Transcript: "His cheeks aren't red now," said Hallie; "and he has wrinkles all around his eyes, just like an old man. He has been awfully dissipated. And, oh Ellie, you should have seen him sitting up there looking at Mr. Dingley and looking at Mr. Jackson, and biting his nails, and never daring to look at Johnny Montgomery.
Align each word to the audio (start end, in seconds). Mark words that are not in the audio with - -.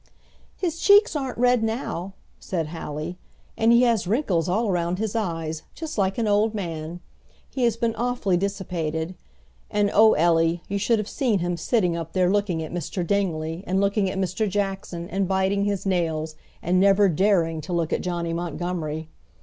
"His 0.57 0.79
cheeks 0.79 1.15
aren't 1.15 1.37
red 1.37 1.61
now," 1.61 2.13
said 2.39 2.69
Hallie; 2.69 3.19
"and 3.55 3.71
he 3.71 3.83
has 3.83 4.07
wrinkles 4.07 4.49
all 4.49 4.67
around 4.67 4.97
his 4.97 5.15
eyes, 5.15 5.61
just 5.75 5.95
like 5.95 6.17
an 6.17 6.27
old 6.27 6.55
man. 6.55 7.01
He 7.51 7.65
has 7.65 7.77
been 7.77 7.93
awfully 7.93 8.35
dissipated. 8.35 9.13
And, 9.69 9.91
oh 9.93 10.13
Ellie, 10.13 10.63
you 10.67 10.79
should 10.79 10.97
have 10.97 11.07
seen 11.07 11.37
him 11.37 11.55
sitting 11.55 11.95
up 11.95 12.13
there 12.13 12.31
looking 12.31 12.63
at 12.63 12.73
Mr. 12.73 13.05
Dingley 13.05 13.63
and 13.67 13.79
looking 13.79 14.09
at 14.09 14.17
Mr. 14.17 14.49
Jackson, 14.49 15.07
and 15.07 15.27
biting 15.27 15.65
his 15.65 15.85
nails, 15.85 16.33
and 16.63 16.79
never 16.79 17.07
daring 17.07 17.61
to 17.61 17.71
look 17.71 17.93
at 17.93 18.01
Johnny 18.01 18.33
Montgomery. 18.33 19.07